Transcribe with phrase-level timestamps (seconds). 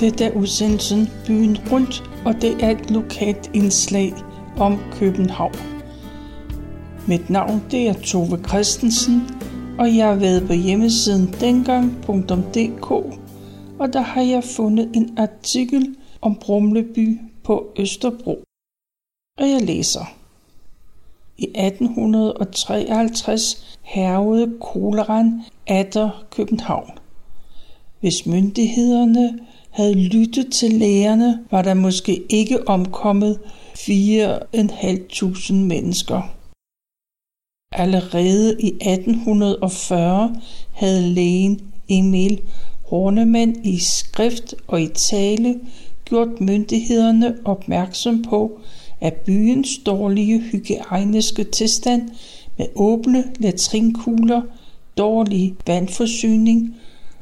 [0.00, 4.14] Dette er udsendelsen Byen Rundt, og det er et lokalt indslag
[4.58, 5.54] om København.
[7.08, 9.22] Mit navn det er Tove Christensen,
[9.78, 12.90] og jeg har været på hjemmesiden dengang.dk,
[13.78, 18.44] og der har jeg fundet en artikel om Brumleby på Østerbro.
[19.38, 20.04] Og jeg læser.
[21.38, 26.90] I 1853 hervede koleran atter København.
[28.00, 29.38] Hvis myndighederne
[29.70, 33.38] havde lyttet til lægerne, var der måske ikke omkommet
[33.74, 36.22] 4.500 mennesker.
[37.72, 40.36] Allerede i 1840
[40.72, 42.40] havde lægen Emil
[42.86, 45.60] Hornemann i skrift og i tale
[46.04, 48.60] gjort myndighederne opmærksom på,
[49.00, 52.10] at byens dårlige hygiejniske tilstand
[52.58, 54.42] med åbne latrinkugler,
[54.98, 56.76] dårlig vandforsyning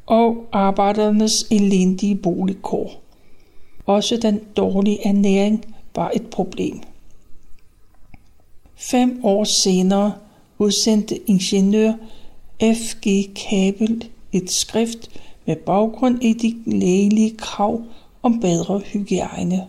[0.08, 3.02] og arbejdernes elendige boligkår.
[3.86, 5.64] Også den dårlige ernæring
[5.96, 6.80] var et problem.
[8.76, 10.12] Fem år senere
[10.58, 11.92] udsendte ingeniør
[12.62, 13.34] F.G.
[13.34, 15.10] Kabel et skrift
[15.46, 17.82] med baggrund i de lægelige krav
[18.22, 19.68] om bedre hygiejne.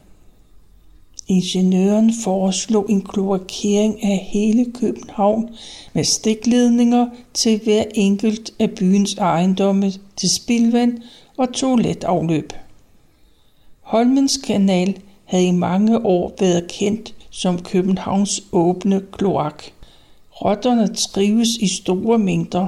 [1.27, 5.49] Ingeniøren foreslog en kloakering af hele København
[5.93, 10.97] med stikledninger til hver enkelt af byens ejendomme til spildvand
[11.37, 12.53] og toiletafløb.
[13.81, 19.63] Holmens kanal havde i mange år været kendt som Københavns åbne kloak.
[20.31, 22.67] Rotterne trives i store mængder.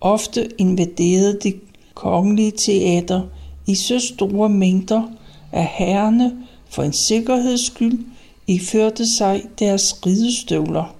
[0.00, 1.60] Ofte invaderede det
[1.94, 3.22] kongelige teater
[3.66, 5.02] i så store mængder,
[5.52, 6.36] at herrerne
[6.68, 7.98] for en sikkerheds skyld
[8.46, 10.94] iførte sig deres ridestøvler.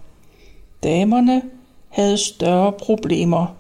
[0.83, 1.43] Damerne
[1.89, 3.60] havde større problemer.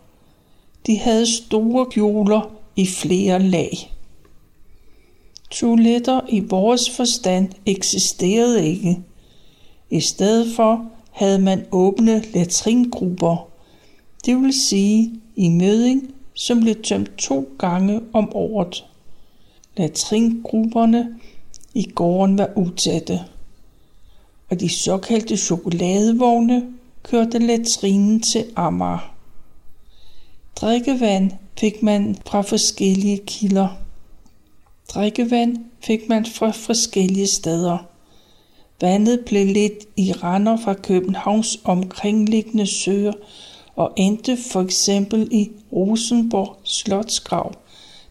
[0.87, 3.93] De havde store kjoler i flere lag.
[5.51, 8.99] Toiletter i vores forstand eksisterede ikke.
[9.91, 13.51] I stedet for havde man åbne latringrupper,
[14.27, 18.85] det vil sige i møding, som blev tømt to gange om året.
[19.77, 21.19] Latringrupperne
[21.75, 23.21] i gården var utætte,
[24.51, 26.67] og de såkaldte chokoladevogne
[27.03, 29.10] kørte latrinen til Amager.
[30.61, 33.69] Drikkevand fik man fra forskellige kilder.
[34.89, 37.79] Drikkevand fik man fra forskellige steder.
[38.81, 43.13] Vandet blev lidt i render fra Københavns omkringliggende søer
[43.77, 47.53] og endte for eksempel i Rosenborg Slotsgrav,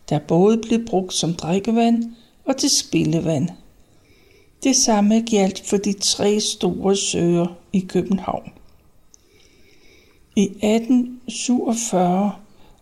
[0.09, 2.03] der både blev brugt som drikkevand
[2.45, 3.49] og til spildevand.
[4.63, 8.51] Det samme gjaldt for de tre store søer i København.
[10.39, 12.31] I 1847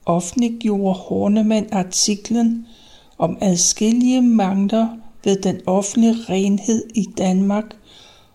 [0.06, 2.68] offentliggjorde Hornemann artiklen
[3.18, 4.88] om adskillige mangler
[5.23, 7.78] ved den offentlige renhed i Danmark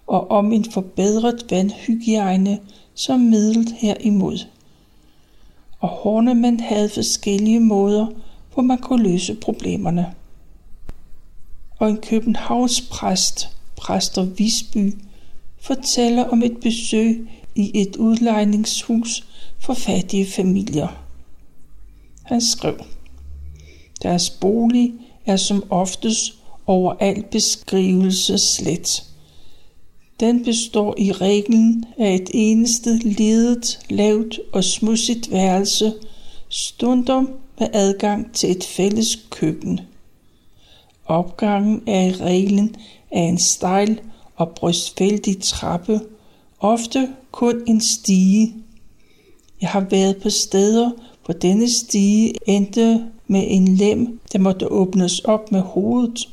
[0.06, 2.58] og om en forbedret vandhygiejne
[2.94, 4.38] som middel herimod.
[5.80, 8.06] Og Hornemann havde forskellige måder,
[8.54, 10.14] hvor man kunne løse problemerne
[11.78, 14.94] og en Københavns præst, præster Visby,
[15.60, 19.24] fortæller om et besøg i et udlejningshus
[19.58, 20.88] for fattige familier.
[22.22, 22.84] Han skrev,
[24.02, 24.92] Deres bolig
[25.26, 26.34] er som oftest
[26.66, 29.04] overalt beskrivelse slet.
[30.20, 35.94] Den består i reglen af et eneste ledet, lavt og smudsigt værelse,
[36.48, 39.80] stundom med adgang til et fælles køkken–
[41.06, 42.76] Opgangen er i reglen
[43.10, 44.00] af en stejl
[44.36, 46.00] og brystfældig trappe,
[46.62, 48.54] ofte kun en stige.
[49.60, 50.90] Jeg har været på steder,
[51.24, 56.28] hvor denne stige endte med en lem, der måtte åbnes op med hovedet,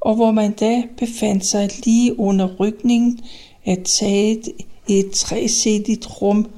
[0.00, 3.20] og hvor man da befandt sig lige under rygningen
[3.66, 4.48] af taget
[4.88, 6.50] i et træsædigt rum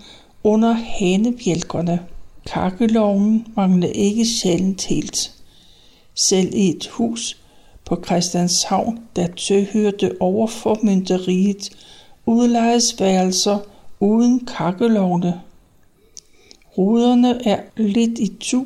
[0.44, 2.00] under hanebjælkerne.
[2.46, 5.32] Kakkeloven manglede ikke sjældent helt.
[6.14, 7.36] Selv i et hus
[7.84, 11.70] på Christianshavn, der tilhørte overformynderiet,
[12.28, 13.58] udlejes værelser
[14.00, 15.40] uden kakkelovne.
[16.78, 18.64] Ruderne er lidt i tu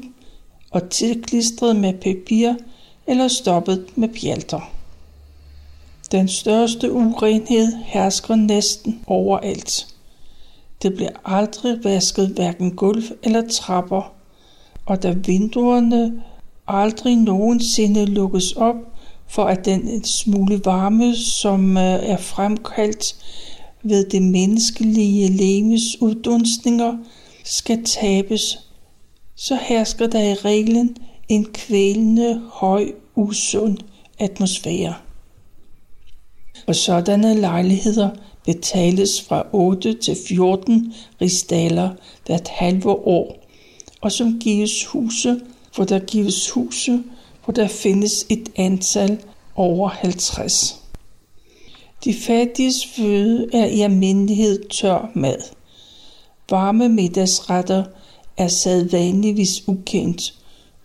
[0.70, 2.54] og tilklistret med papir
[3.06, 4.70] eller stoppet med pjalter.
[6.12, 9.86] Den største urenhed hersker næsten overalt.
[10.82, 14.12] Det bliver aldrig vasket hverken gulv eller trapper,
[14.86, 16.22] og da vinduerne
[16.66, 18.76] aldrig nogensinde lukkes op,
[19.26, 23.16] for at den smule varme, som øh, er fremkaldt
[23.82, 26.96] ved det menneskelige lemes uddunstninger,
[27.44, 28.58] skal tabes,
[29.36, 30.96] så hersker der i reglen
[31.28, 33.78] en kvælende høj usund
[34.18, 34.94] atmosfære.
[36.66, 38.10] Og sådanne lejligheder
[38.46, 41.90] betales fra 8 til 14 rigsdaler
[42.26, 43.36] hvert halve år,
[44.00, 45.40] og som gives huse,
[45.74, 47.02] hvor der gives huse,
[47.44, 49.20] hvor der findes et antal
[49.54, 50.81] over 50.
[52.04, 55.38] De fattiges føde er i almindelighed tør mad.
[56.50, 57.84] Varme middagsretter
[58.36, 60.34] er sædvanligvis ukendt,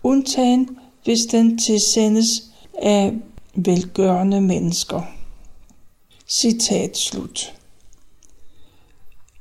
[0.04, 0.70] undtagen
[1.04, 2.44] hvis den tilsendes
[2.82, 3.14] af
[3.56, 5.02] velgørende mennesker.
[6.28, 7.54] Citat slut.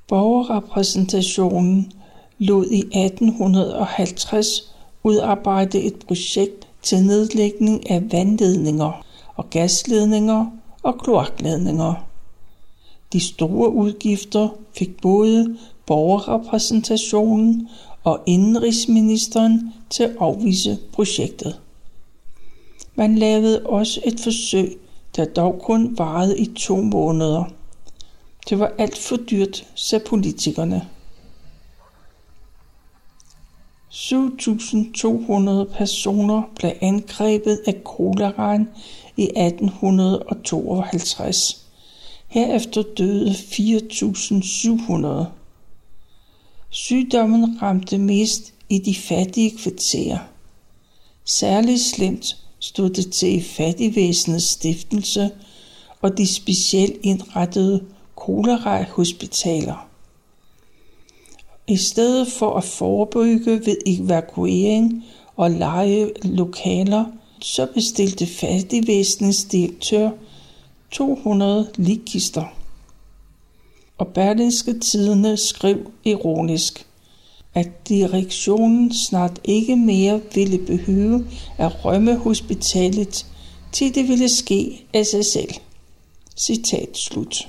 [0.09, 1.93] Borgerrepræsentationen
[2.39, 9.07] lod i 1850 udarbejde et projekt til nedlægning af vandledninger
[9.37, 10.47] og gasledninger
[10.87, 11.95] og kloakledninger.
[13.13, 14.49] De store udgifter
[14.79, 15.57] fik både
[15.87, 17.69] borgerrepræsentationen
[18.05, 21.61] og indrigsministeren til at afvise projektet.
[22.95, 24.79] Man lavede også et forsøg,
[25.17, 27.45] der dog kun varede i to måneder.
[28.49, 30.89] Det var alt for dyrt, sagde politikerne.
[33.91, 38.69] 7.200 personer blev angrebet af koleraen
[39.17, 41.67] i 1852.
[42.29, 45.25] Herefter døde 4.700.
[46.71, 50.19] Sygdommen ramte mest i de fattige kvarterer.
[51.25, 55.31] Særligt slemt stod det til i fattigvæsenets stiftelse
[56.01, 57.85] og de specielt indrettede
[58.15, 59.89] kolerahospitaler.
[61.69, 65.05] I stedet for at forebygge ved evakuering
[65.37, 67.05] og lege lokaler,
[67.41, 70.11] så bestilte fattigvæsenets direktør
[70.91, 72.45] 200 ligkister.
[73.99, 76.87] Og Berlingske Tidene skrev ironisk,
[77.55, 81.27] at direktionen snart ikke mere ville behøve
[81.59, 83.27] at rømme hospitalet,
[83.73, 85.51] til det ville ske af sig selv.
[86.37, 87.49] Citat slut.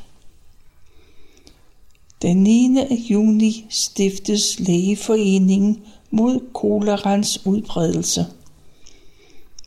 [2.21, 2.77] Den 9.
[3.09, 5.81] juni stiftes Lægeforeningen
[6.11, 8.25] mod kolerans udbredelse.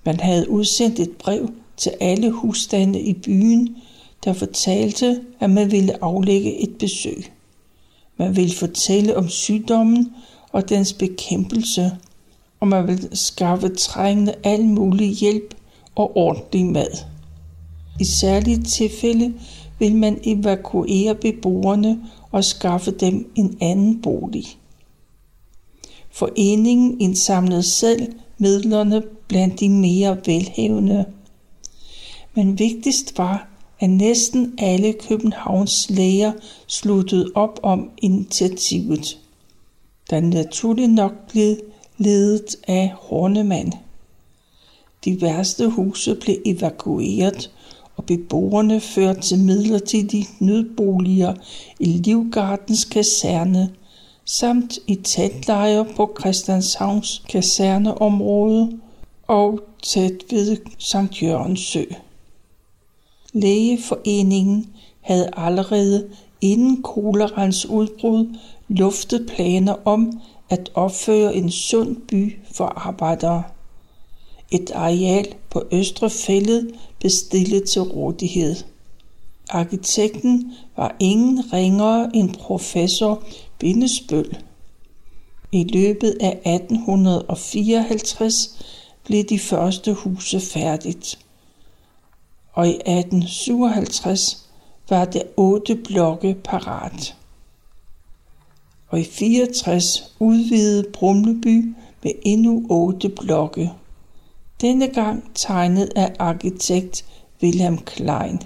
[0.05, 3.77] Man havde udsendt et brev til alle husstande i byen,
[4.25, 7.33] der fortalte, at man ville aflægge et besøg.
[8.17, 10.13] Man ville fortælle om sygdommen
[10.53, 11.91] og dens bekæmpelse,
[12.61, 15.55] og man ville skaffe trængende al mulig hjælp
[15.95, 17.05] og ordentlig mad.
[18.01, 19.35] I særlige tilfælde
[19.79, 21.99] vil man evakuere beboerne
[22.31, 24.45] og skaffe dem en anden bolig.
[26.11, 31.05] Foreningen indsamlede selv midlerne blandt de mere velhavende.
[32.35, 33.49] Men vigtigst var,
[33.81, 36.33] at næsten alle Københavns læger
[36.67, 39.19] sluttede op om initiativet.
[40.11, 41.57] Der naturligt nok blev
[41.99, 43.73] ledet af Hornemann.
[45.05, 47.51] De værste huse blev evakueret,
[48.01, 51.35] og beboerne ført til midlertidige nødboliger
[51.81, 53.71] i Livgardens kaserne,
[54.25, 58.79] samt i tætlejre på Christianshavns kaserneområde
[59.27, 61.85] og tæt ved Sankt Jørgens Sø.
[63.33, 64.67] Lægeforeningen
[65.01, 66.09] havde allerede
[66.41, 68.37] inden kolerans udbrud
[68.69, 70.21] luftet planer om
[70.51, 73.43] at opføre en sund by for arbejdere.
[74.51, 78.57] Et areal på Østre Fællet bestillet til rådighed.
[79.49, 83.23] Arkitekten var ingen ringere end professor
[83.59, 84.37] Bindesbøl.
[85.53, 88.59] I løbet af 1854
[89.05, 91.19] blev de første huse færdigt,
[92.53, 94.51] og i 1857
[94.89, 97.17] var der otte blokke parat.
[98.89, 103.73] Og i 64 udvidede Brumleby med endnu otte blokke.
[104.61, 107.05] Denne gang tegnet af arkitekt
[107.43, 108.43] Wilhelm Klein.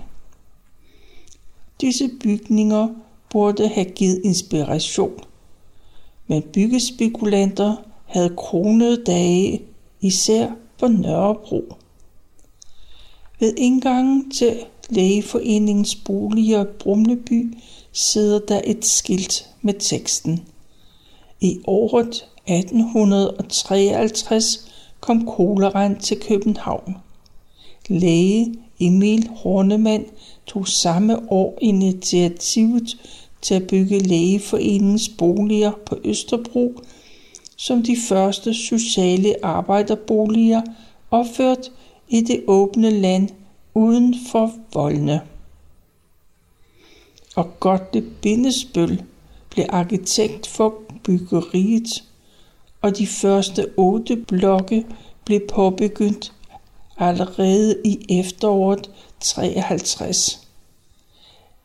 [1.81, 2.89] Disse bygninger
[3.31, 5.21] burde have givet inspiration,
[6.27, 9.63] men byggespekulanter havde kronede dage,
[10.01, 11.75] især på Nørrebro.
[13.41, 17.57] Ved indgangen til Lægeforeningens boliger Brumleby
[17.93, 20.45] sidder der et skilt med teksten.
[21.41, 24.74] I året 1853
[25.05, 26.97] kom koleraen til København.
[27.89, 30.05] Læge Emil Hornemann
[30.47, 32.97] tog samme år initiativet
[33.43, 36.81] til at bygge lægeforeningens boliger på Østerbro,
[37.57, 40.63] som de første sociale arbejderboliger
[41.11, 41.73] opført
[42.09, 43.29] i det åbne land
[43.75, 45.21] uden for voldene.
[47.37, 49.03] Og Gottlieb Bindesbøl
[49.51, 52.05] blev arkitekt for byggeriet,
[52.85, 54.87] og de første otte blokke
[55.25, 56.33] blev påbegyndt
[56.99, 60.49] allerede i efteråret 53.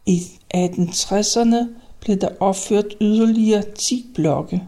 [0.05, 0.21] I
[0.55, 1.57] 1860'erne
[1.99, 4.63] blev der opført yderligere 10 blokke.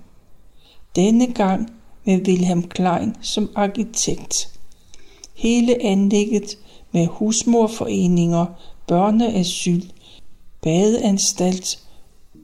[0.95, 1.73] Denne gang
[2.05, 4.49] med Wilhelm Klein som arkitekt.
[5.33, 6.57] Hele anlægget
[6.91, 8.45] med husmorforeninger,
[8.87, 9.81] børneasyl,
[10.61, 11.79] badeanstalt,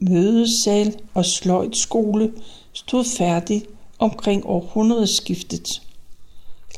[0.00, 2.32] mødesal og sløjtskole
[2.72, 3.62] stod færdig
[3.98, 5.82] omkring århundredeskiftet.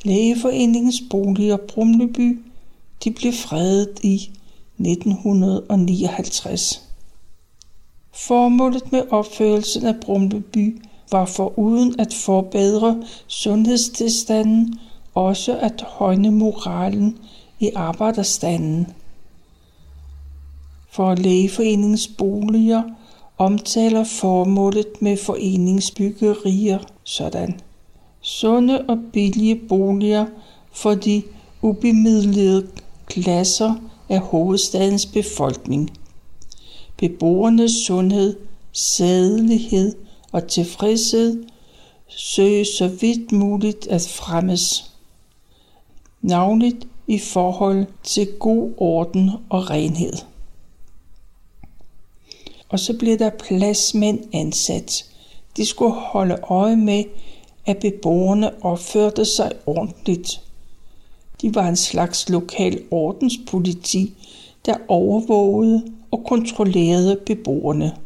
[0.04, 2.38] Lægeforeningens boliger Brumleby
[3.04, 4.30] de blev fredet i
[4.78, 6.82] 1959.
[8.12, 14.78] Formålet med opførelsen af Brumleby var for uden at forbedre sundhedstilstanden
[15.14, 17.18] også at højne moralen
[17.60, 18.86] i arbejderstanden.
[20.90, 22.82] For lægeforeningens boliger
[23.38, 26.78] omtaler formålet med foreningsbyggerier
[27.10, 27.60] sådan.
[28.20, 30.26] Sunde og billige boliger
[30.72, 31.22] for de
[31.62, 32.68] ubemidlede
[33.06, 33.74] klasser
[34.08, 35.90] af hovedstadens befolkning.
[36.96, 38.36] Beboernes sundhed,
[38.72, 39.96] sædelighed
[40.32, 41.44] og tilfredshed
[42.08, 44.92] søges så vidt muligt at fremmes.
[46.22, 50.12] Navnligt i forhold til god orden og renhed.
[52.68, 55.09] Og så bliver der pladsmænd ansat.
[55.56, 57.04] De skulle holde øje med,
[57.66, 60.40] at beboerne opførte sig ordentligt.
[61.42, 64.14] De var en slags lokal ordenspoliti,
[64.66, 67.96] der overvågede og kontrollerede beboerne.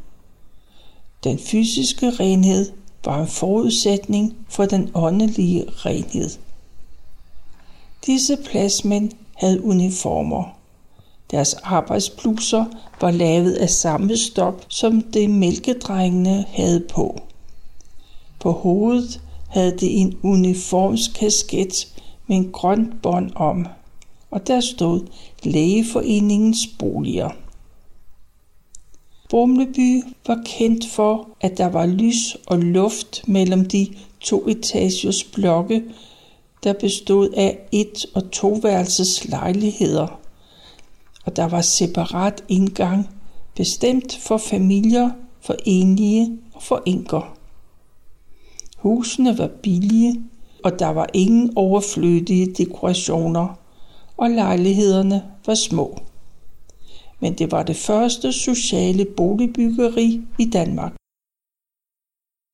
[1.25, 2.73] Den fysiske renhed
[3.05, 6.31] var en forudsætning for den åndelige renhed.
[8.07, 10.45] Disse pladsmænd havde uniformer.
[11.31, 12.65] Deres arbejdsbluser
[13.01, 17.21] var lavet af samme stof, som det mælkedrengene havde på.
[18.45, 21.95] På hovedet havde det en uniformskasket
[22.27, 23.67] med en grøn bånd om,
[24.31, 25.07] og der stod
[25.43, 27.31] Lægeforeningens boliger.
[29.31, 33.89] Brumleby var kendt for, at der var lys og luft mellem de
[34.21, 35.83] to etagers blokke,
[36.65, 40.21] der bestod af et- og toværelses lejligheder.
[41.25, 43.09] Og der var separat indgang,
[43.57, 45.11] bestemt for familier,
[45.41, 47.34] for enlige og for enker.
[48.85, 50.23] Husene var billige,
[50.65, 53.59] og der var ingen overflødige dekorationer,
[54.17, 55.99] og lejlighederne var små
[57.25, 60.93] men det var det første sociale boligbyggeri i Danmark.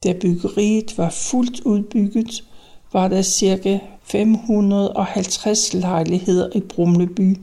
[0.04, 2.44] Da byggeriet var fuldt udbygget,
[2.92, 3.80] var der ca.
[4.02, 7.36] 550 lejligheder i Brumleby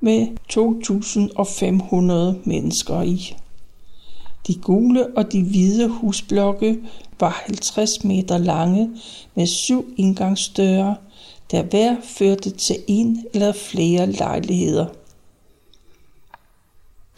[0.00, 3.36] med 2.500 mennesker i.
[4.46, 6.78] De gule og de hvide husblokke
[7.20, 8.90] var 50 meter lange
[9.34, 10.96] med syv indgangsdøre,
[11.50, 14.86] der hver førte til en eller flere lejligheder.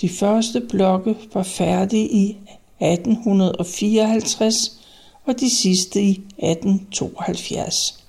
[0.01, 2.37] De første blokke var færdige i
[2.81, 4.81] 1854
[5.27, 8.05] og de sidste i 1872.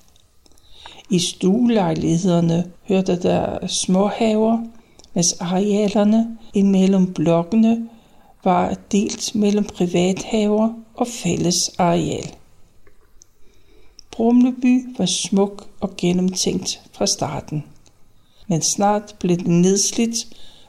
[1.09, 4.63] I stuelejlighederne hørte der småhaver,
[5.13, 7.89] mens arealerne imellem blokkene
[8.47, 12.35] var delt mellem privathaver og fælles areal.
[14.11, 17.63] Brumleby var smuk og gennemtænkt fra starten,
[18.47, 20.27] men snart blev den nedslidt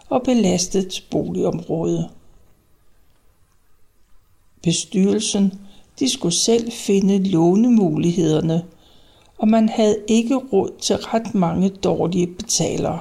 [0.08, 2.10] og belastet boligområde.
[4.62, 5.52] Bestyrelsen
[5.98, 8.64] de skulle selv finde lånemulighederne,
[9.38, 13.00] og man havde ikke råd til ret mange dårlige betalere.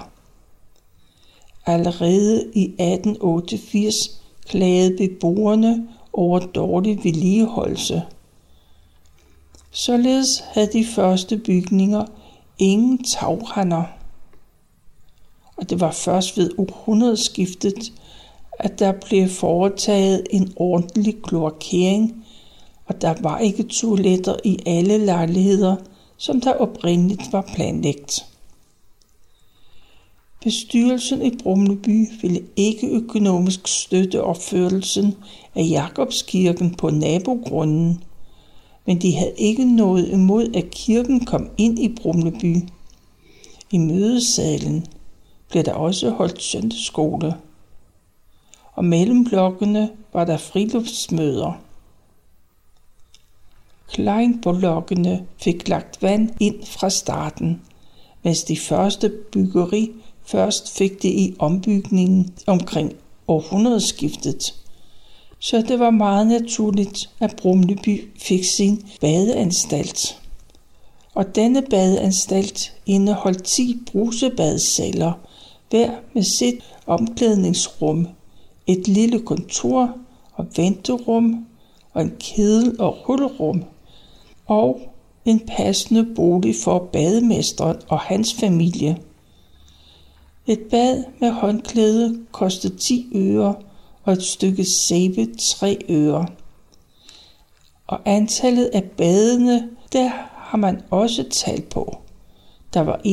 [1.66, 8.01] Allerede i 1888 klagede beboerne over dårlig vedligeholdelse.
[9.72, 12.06] Således havde de første bygninger
[12.60, 13.84] ingen tagrender
[15.58, 17.94] og det var først ved århundredeskiftet,
[18.60, 22.25] at der blev foretaget en ordentlig kloakering,
[22.86, 25.75] og der var ikke toiletter i alle lejligheder,
[26.18, 28.25] som der oprindeligt var planlagt.
[30.44, 35.15] Bestyrelsen i Brumleby ville ikke økonomisk støtte opførelsen
[35.56, 38.03] af Jakobskirken på nabogrunden,
[38.86, 42.56] men de havde ikke noget imod, at kirken kom ind i Brumleby.
[43.72, 44.86] I mødesalen
[45.50, 47.36] blev der også holdt søndagsskole.
[48.74, 51.62] Og mellem blokkene var der friluftsmøder.
[53.91, 57.62] Kleinbolokkene fik lagt vand ind fra starten,
[58.24, 59.91] mens de første byggeri
[60.28, 62.94] først fik det i ombygningen omkring
[63.28, 64.54] århundredeskiftet.
[65.40, 70.22] Så det var meget naturligt, at Brumleby fik sin badeanstalt.
[71.14, 75.12] og denne badeanstalt indeholdt 10 brusebadsceller,
[75.70, 78.08] hver med sit omklædningsrum,
[78.68, 79.98] et lille kontor
[80.34, 81.46] og venterum
[81.94, 83.64] og en kedel- og rullerum,
[84.46, 84.80] og
[85.26, 88.98] en passende bolig for bademesteren og hans familie.
[90.50, 93.56] Et bad med håndklæde kostede 10 øre,
[94.04, 96.27] og et stykke sæbe 3 øre.
[97.88, 101.98] Og antallet af badende, der har man også talt på.
[102.74, 103.04] Der var 31.000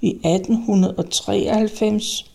[0.00, 2.30] i 1893,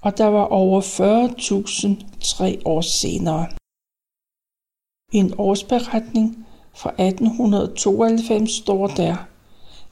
[0.00, 3.46] og der var over 40.000 tre år senere.
[5.12, 9.16] I en årsberetning fra 1892 står der,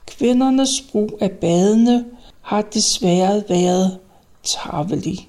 [0.07, 2.05] Kvindernes brug af badene
[2.41, 3.99] har desværre været
[4.43, 5.29] tarvelig.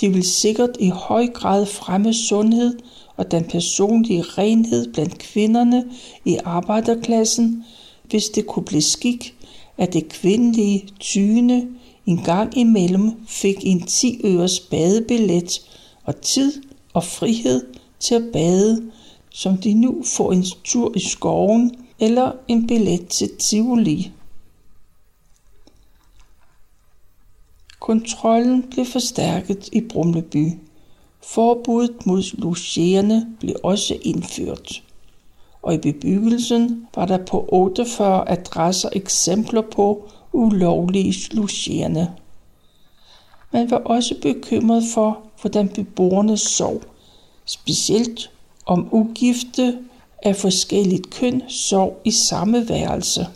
[0.00, 2.78] De vil sikkert i høj grad fremme sundhed
[3.16, 5.84] og den personlige renhed blandt kvinderne
[6.24, 7.64] i arbejderklassen,
[8.04, 9.34] hvis det kunne blive skik,
[9.78, 11.68] at det kvindelige tyne
[12.06, 15.60] en gang imellem fik en 10 øres badebillet
[16.04, 16.62] og tid
[16.92, 17.66] og frihed
[18.00, 18.82] til at bade,
[19.30, 24.12] som de nu får en tur i skoven eller en billet til Tivoli.
[27.80, 30.52] Kontrollen blev forstærket i Brumleby.
[31.22, 34.82] Forbuddet mod logerende blev også indført.
[35.62, 42.12] Og i bebyggelsen var der på 48 adresser eksempler på ulovlige logerende.
[43.52, 46.82] Man var også bekymret for, hvordan beboerne sov,
[47.44, 48.30] specielt
[48.66, 49.78] om ugifte
[50.22, 53.26] af forskelligt køn sov i samme værelse.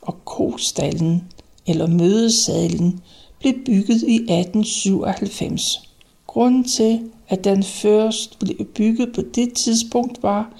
[0.00, 1.28] Og kostallen
[1.66, 3.00] eller mødesalen
[3.40, 5.90] blev bygget i 1897.
[6.26, 10.52] Grunden til, at den først blev bygget på det tidspunkt var,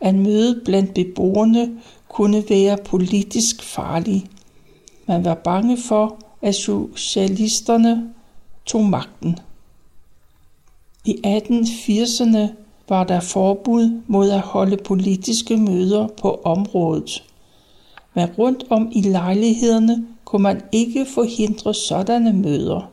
[0.00, 1.70] at mødet blandt beboerne
[2.08, 4.26] kunne være politisk farlig.
[5.06, 8.14] Man var bange for, at socialisterne
[8.66, 9.38] tog magten.
[11.04, 12.59] I 1880'erne
[12.90, 17.24] var der forbud mod at holde politiske møder på området.
[18.14, 22.90] Men rundt om i lejlighederne kunne man ikke forhindre sådanne møder.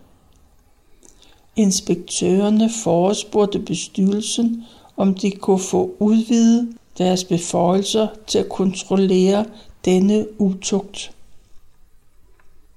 [1.55, 4.63] Inspektørerne forespurgte bestyrelsen,
[4.97, 9.45] om de kunne få udvidet deres beføjelser til at kontrollere
[9.85, 11.11] denne utugt.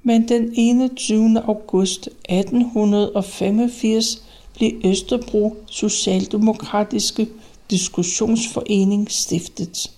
[0.02, 1.40] Men den 21.
[1.40, 4.29] august 1885
[4.60, 7.28] blev Østerbro Socialdemokratiske
[7.70, 9.90] Diskussionsforening stiftet.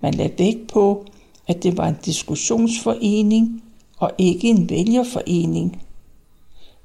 [0.00, 1.06] Man lagde vægt på,
[1.46, 3.62] at det var en diskussionsforening
[3.98, 5.82] og ikke en vælgerforening.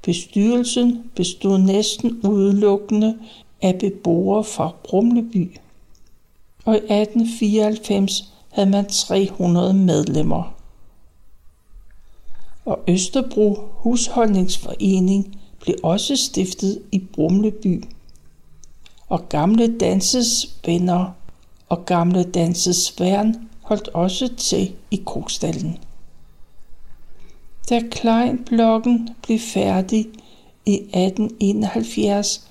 [0.02, 3.18] Bestyrelsen bestod næsten udelukkende
[3.62, 5.58] af beboere fra Brumleby.
[6.66, 10.54] Og i 1894 havde man 300 medlemmer.
[12.66, 17.84] Og Østerbro Husholdningsforening blev også stiftet i Brumleby.
[19.08, 21.16] Og gamle danses venner
[21.70, 25.78] og gamle danses værn holdt også til i Krogstallen.
[27.70, 30.08] Da Kleinblokken blev færdig
[30.66, 32.48] i 1871,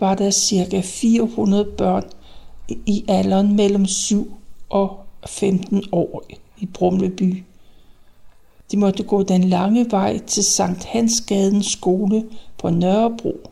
[0.00, 0.80] var der ca.
[0.80, 2.04] 400 børn
[2.68, 4.34] i alderen mellem 7
[4.68, 6.22] og 15 år
[6.58, 7.44] i Brumleby.
[8.70, 12.24] De måtte gå den lange vej til Sankt Hansgadens skole
[12.60, 13.50] på Nørrebro.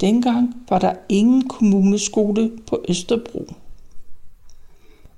[0.00, 3.46] Dengang var der ingen kommuneskole på Østerbro.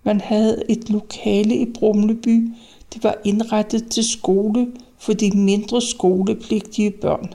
[0.02, 2.50] Man havde et lokale i Brumleby,
[2.94, 7.34] det var indrettet til skole for de mindre skolepligtige børn.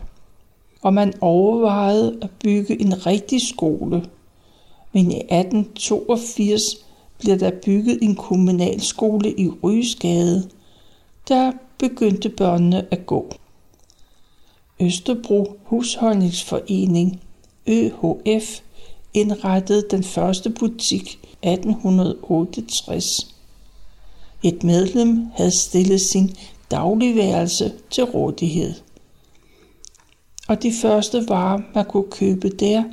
[0.82, 4.06] Og man overvejede at bygge en rigtig skole.
[4.93, 6.62] Men i 1882
[7.19, 10.49] blev der bygget en kommunalskole i Rysgade.
[11.28, 13.34] Der begyndte børnene at gå.
[14.84, 17.22] Østerbro Husholdningsforening,
[17.67, 18.60] ØHF,
[19.13, 23.36] indrettede den første butik 1868.
[24.43, 26.36] Et medlem havde stillet sin
[26.72, 28.74] dagligværelse til rådighed.
[30.48, 32.84] Og de første varer, man kunne købe der,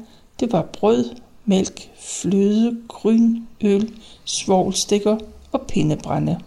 [0.41, 1.05] det var brød,
[1.45, 3.93] mælk, fløde, gryn, øl,
[4.25, 5.19] svovlstikker
[5.53, 6.41] og pindebrænde.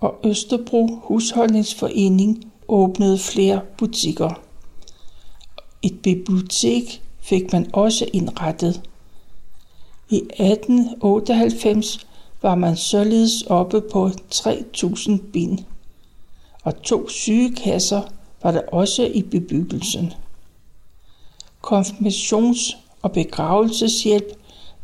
[0.00, 4.40] Og Østerbro Husholdningsforening åbnede flere butikker.
[5.82, 8.82] Et bibliotek fik man også indrettet.
[10.10, 12.06] I 1898
[12.42, 15.58] var man således oppe på 3000 bind,
[16.62, 18.02] og to sygekasser
[18.42, 20.12] var der også i bebyggelsen.
[21.66, 24.24] Konfirmations- og begravelseshjælp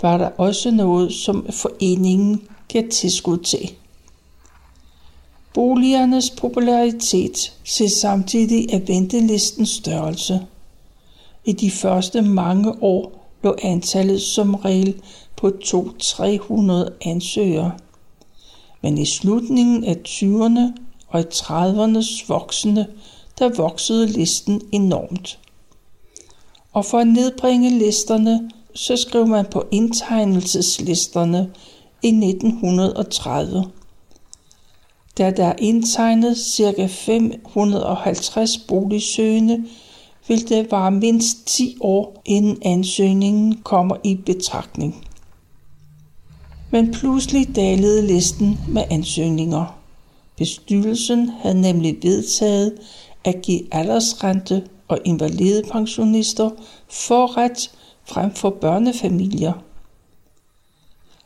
[0.03, 3.71] var der også noget, som foreningen gav tilskud til.
[5.55, 10.41] Boligernes popularitet ses samtidig af ventelistens størrelse.
[11.45, 15.03] I de første mange år lå antallet som regel
[15.37, 17.73] på 200-300 ansøgere.
[18.83, 20.73] Men i slutningen af 20'erne
[21.09, 22.87] og i 30'ernes voksende,
[23.39, 25.39] der voksede listen enormt.
[26.73, 31.51] Og for at nedbringe listerne, så skrev man på indtegnelseslisterne
[32.03, 33.65] i 1930.
[35.21, 36.87] Da der er indtegnet ca.
[36.87, 39.65] 550 boligsøgende,
[40.29, 45.07] vil det vare mindst 10 år, inden ansøgningen kommer i betragtning.
[46.71, 49.79] Men pludselig dalede listen med ansøgninger.
[50.37, 52.79] Bestyrelsen havde nemlig vedtaget
[53.25, 56.51] at give aldersrente og invalidepensionister
[56.89, 57.71] forret
[58.05, 59.53] frem for børnefamilier.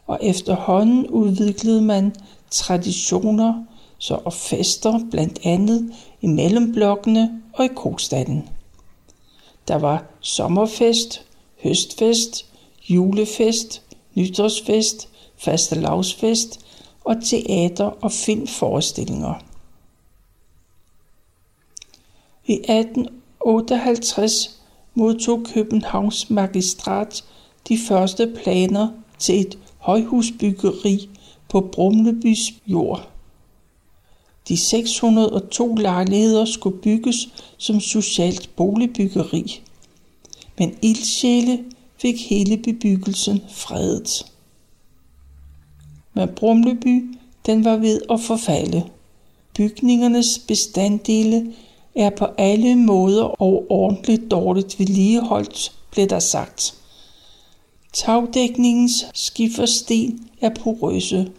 [0.07, 2.15] Og efterhånden udviklede man
[2.51, 3.65] traditioner
[4.05, 8.49] så og fester blandt andet i mellemblokkene og i kogstaden.
[9.69, 11.27] Der var sommerfest,
[11.63, 12.47] høstfest,
[12.89, 13.83] julefest,
[14.15, 16.61] nytårsfest, fastelavsfest
[17.05, 19.35] og teater- og filmforestillinger.
[22.47, 24.61] I 1858
[24.95, 27.25] modtog Københavns magistrat
[27.69, 28.89] de første planer
[29.19, 31.09] til et højhusbyggeri
[31.49, 33.14] på Brumlebys jord.
[34.49, 37.29] De 602 lejligheder skulle bygges
[37.59, 39.61] som socialt boligbyggeri,
[40.59, 41.65] men ildsjæle
[41.97, 44.27] fik hele bebyggelsen fredet.
[46.15, 48.83] Men Brumleby, den var ved at forfalde.
[49.57, 51.53] Bygningernes bestanddele
[51.95, 56.75] er på alle måder og ordentligt dårligt vedligeholdt, blev der sagt.
[57.93, 61.33] Tagdækningens skifersten er porøse.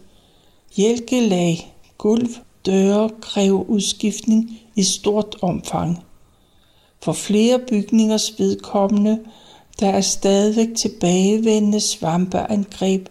[0.76, 2.28] Hjælkelag, gulv,
[2.66, 5.98] døre kræver udskiftning i stort omfang.
[7.02, 9.18] For flere bygningers vedkommende,
[9.80, 13.08] der er stadigvæk tilbagevendende svampeangreb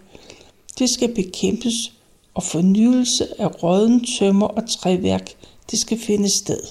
[0.80, 1.92] det skal bekæmpes,
[2.34, 5.30] og fornyelse af råden tømmer og træværk,
[5.72, 6.62] det skal finde sted.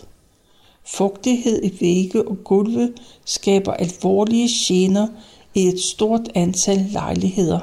[0.84, 2.92] Fugtighed i vægge og gulve
[3.24, 5.08] skaber alvorlige gener
[5.54, 7.60] i et stort antal lejligheder.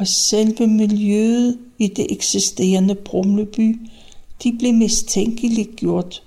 [0.00, 3.80] Og selve miljøet i det eksisterende Brumleby,
[4.42, 6.22] de blev mistænkeligt gjort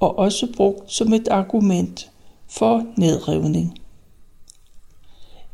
[0.00, 2.10] og også brugt som et argument
[2.48, 3.78] for nedrivning.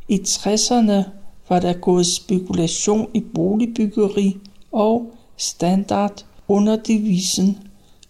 [0.07, 1.03] I 60'erne
[1.49, 4.37] var der gået spekulation i boligbyggeri
[4.71, 7.57] og standard under devisen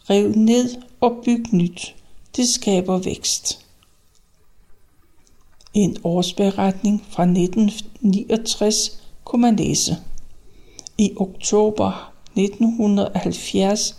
[0.09, 1.95] Rev ned og byg nyt.
[2.35, 3.65] Det skaber vækst.
[5.73, 9.97] En årsberetning fra 1969 kunne man læse.
[10.97, 13.95] I oktober 1970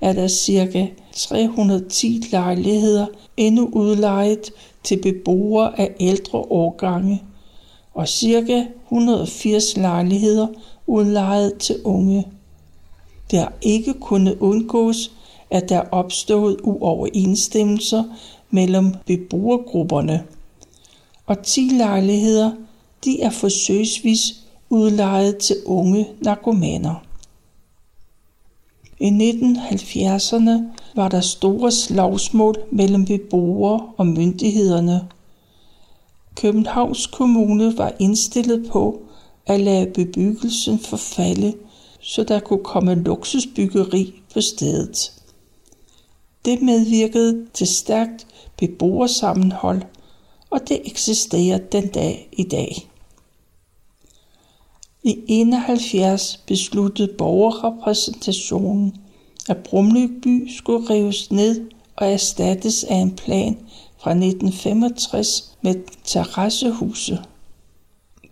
[0.00, 0.88] er der ca.
[1.12, 4.50] 310 lejligheder endnu udlejet
[4.84, 7.22] til beboere af ældre årgange
[7.94, 8.66] og ca.
[8.84, 10.46] 180 lejligheder
[10.86, 12.26] udlejet til unge.
[13.30, 15.10] Det har ikke kunnet undgås,
[15.50, 18.04] at der opstået uoverensstemmelser
[18.50, 20.24] mellem beboergrupperne.
[21.26, 22.52] Og 10 lejligheder,
[23.04, 27.04] de er forsøgsvis udlejet til unge narkomaner.
[29.00, 30.62] I 1970'erne
[30.94, 35.00] var der store slagsmål mellem beboere og myndighederne–
[36.40, 39.02] Københavns Kommune var indstillet på
[39.46, 41.54] at lade bebyggelsen forfalde,
[42.00, 45.12] så der kunne komme luksusbyggeri på stedet.
[46.44, 48.26] Det medvirkede til stærkt
[48.58, 49.82] beboersammenhold,
[50.50, 52.90] og det eksisterer den dag i dag.
[55.02, 58.96] I 71 besluttede borgerrepræsentationen,
[59.48, 63.58] at Brumløby skulle rives ned og erstattes af en plan
[63.98, 67.18] fra 1965 med terrassehuse.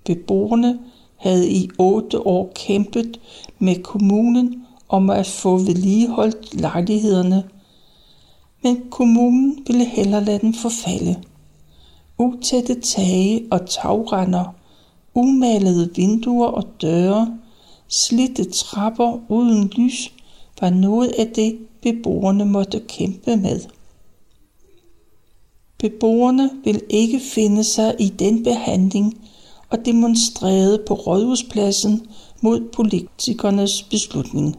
[0.05, 0.79] Beboerne
[1.17, 3.21] havde i otte år kæmpet
[3.59, 7.45] med kommunen om at få vedligeholdt lejlighederne,
[8.63, 11.23] men kommunen ville hellere lade dem forfalde.
[12.19, 14.55] Utætte tage og tagrender,
[15.17, 17.39] umalede vinduer og døre,
[17.89, 20.13] slitte trapper uden lys
[20.61, 23.61] var noget af det, beboerne måtte kæmpe med.
[25.79, 29.21] Beboerne vil ikke finde sig i den behandling
[29.71, 32.07] og demonstrerede på Rådhuspladsen
[32.41, 34.57] mod politikernes beslutning.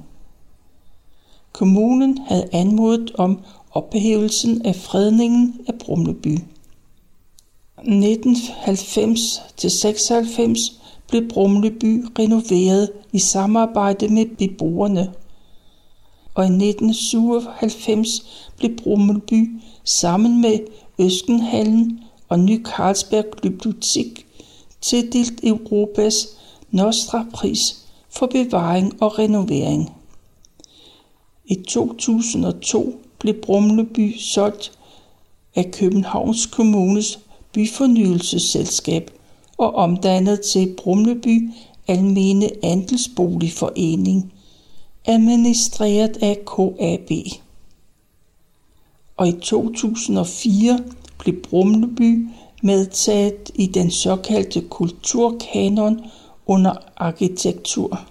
[1.52, 3.40] Kommunen havde anmodet om
[3.72, 6.38] ophævelsen af fredningen af Brumleby.
[7.78, 10.60] 1990 til 96
[11.10, 15.14] blev Brumleby renoveret i samarbejde med beboerne.
[16.36, 18.10] Og i 1997
[18.58, 20.60] blev Brumleby sammen med
[21.00, 24.26] Øskenhallen og Ny Carlsberg Bibliotek
[24.82, 26.28] tildelt Europas
[26.72, 29.92] Nostra Pris for bevaring og renovering.
[31.46, 34.72] I 2002 blev Brumleby solgt
[35.56, 37.20] af Københavns Kommunes
[37.54, 39.12] byfornyelsesselskab
[39.58, 41.50] og omdannet til Brumleby
[41.88, 44.34] Almene Andelsboligforening,
[45.06, 47.12] administreret af KAB.
[49.18, 50.80] Og i 2004
[51.20, 52.28] blev Brumleby
[52.64, 56.02] medtaget i den såkaldte kulturkanon
[56.46, 58.02] under arkitektur.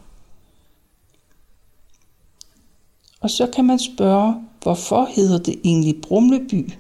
[3.20, 6.72] Og så kan man spørge, hvorfor hedder det egentlig Brumleby?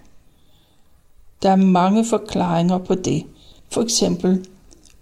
[1.42, 3.24] Der er mange forklaringer på det.
[3.72, 4.46] For eksempel,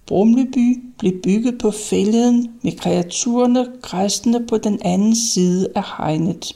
[0.07, 6.53] Brumleby blev bygget på fælleden med kreaturerne græsende på den anden side af hegnet.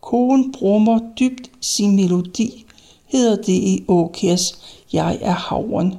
[0.00, 2.66] Koen brummer dybt sin melodi,
[3.04, 4.58] hedder det i Åkers
[4.92, 5.94] Jeg er havren.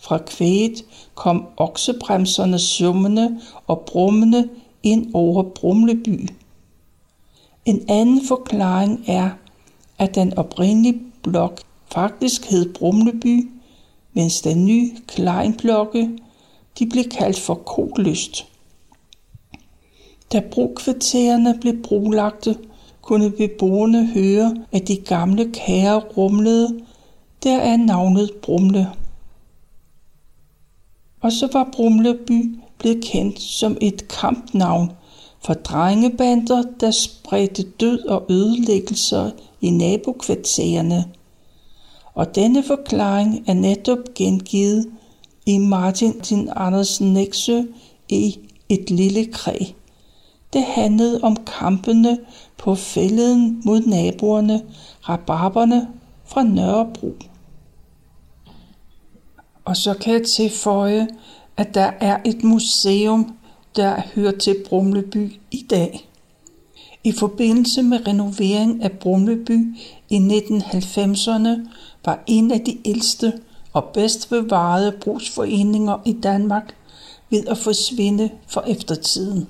[0.00, 4.48] Fra kvæget kom oksebremserne summende og brummende
[4.82, 6.28] ind over Brumleby.
[7.64, 9.30] En anden forklaring er,
[9.98, 11.60] at den oprindelige blok
[11.92, 13.50] faktisk hed Brumleby,
[14.12, 16.18] mens den nye Kleinblokke
[16.78, 18.46] de blev kaldt for Koløst.
[20.32, 22.58] Da brokvartererne blev brolagte,
[23.02, 26.80] kunne beboerne høre, at de gamle kære rumlede,
[27.42, 28.88] der er navnet Brumle.
[31.20, 34.92] Og så var Brumleby blevet kendt som et kampnavn
[35.44, 41.04] for drengebander, der spredte død og ødelæggelser i nabokvartererne.
[42.14, 44.90] Og denne forklaring er netop gengivet
[45.46, 47.62] i Martin Tin Andersen Nexø
[48.08, 49.76] i Et lille kræg.
[50.52, 52.18] Det handlede om kampene
[52.58, 54.62] på fælleden mod naboerne,
[55.08, 55.88] rabarberne
[56.24, 57.14] fra Nørrebro.
[59.64, 61.08] Og så kan jeg tilføje,
[61.56, 63.36] at der er et museum,
[63.76, 66.08] der hører til Brumleby i dag.
[67.04, 69.76] I forbindelse med renovering af Brumleby
[70.10, 71.68] i 1990'erne
[72.04, 73.32] var en af de ældste
[73.72, 76.74] og bedst bevarede brugsforeninger i Danmark
[77.30, 79.46] ved at forsvinde for eftertiden.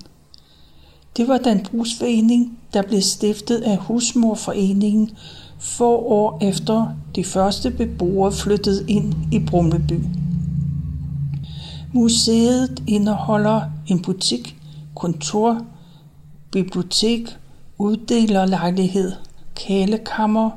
[1.16, 5.10] Det var den brugsforening, der blev stiftet af Husmorforeningen
[5.58, 10.00] få år efter de første beboere flyttede ind i Brumleby.
[11.94, 14.56] Museet indeholder en butik,
[14.94, 15.66] kontor,
[16.52, 17.38] bibliotek,
[17.78, 19.12] uddelerlejlighed,
[19.54, 20.50] kælekammer,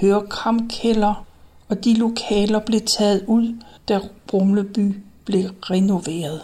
[0.00, 1.24] hørekramkælder,
[1.68, 3.54] og de lokaler blev taget ud,
[3.88, 6.40] da Brumleby blev renoveret.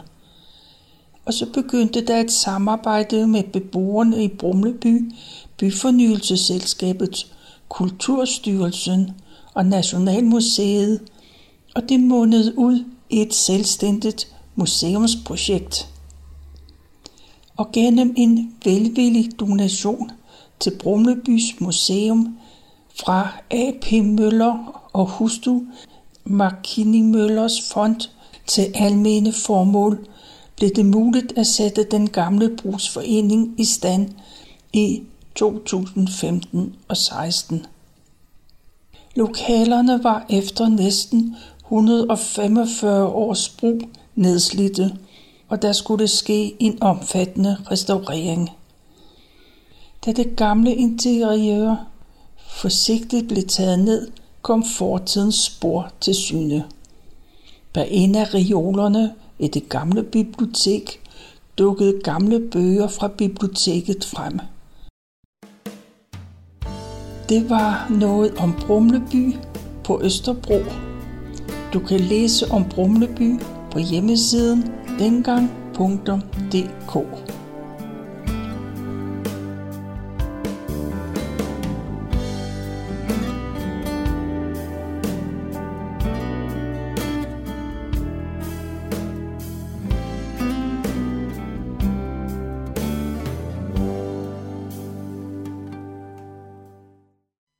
[1.27, 5.13] Og så begyndte der et samarbejde med beboerne i Brumleby,
[5.59, 7.33] Byfornyelsesselskabet,
[7.69, 9.11] Kulturstyrelsen
[9.55, 11.01] og Nationalmuseet,
[11.75, 15.89] og det mundede ud i et selvstændigt museumsprojekt.
[17.57, 20.11] Og gennem en velvillig donation
[20.61, 22.39] til Brumlebys Museum
[23.05, 23.93] fra A.P.
[23.93, 25.61] Møller og hustru
[26.25, 28.01] Markini Møllers fond
[28.47, 30.07] til almene formål
[30.57, 34.09] blev det muligt at sætte den gamle brugsforening i stand
[34.73, 35.03] i
[35.35, 37.67] 2015 og 16.
[39.15, 43.81] Lokalerne var efter næsten 145 års brug
[44.15, 44.97] nedslidte,
[45.49, 48.51] og der skulle ske en omfattende restaurering.
[50.07, 51.77] Da det gamle interiør
[52.49, 54.11] forsigtigt blev taget ned,
[54.43, 56.65] kom fortidens spor til syne.
[57.73, 61.01] Bag en af reolerne i det gamle bibliotek
[61.59, 64.41] dukkede gamle bøger fra biblioteket frem.
[67.29, 69.35] Det var noget om Brumleby
[69.85, 70.59] på Østerbro.
[71.73, 73.41] Du kan læse om Brumleby
[73.73, 74.65] på hjemmesiden
[74.99, 76.95] dengang.dk.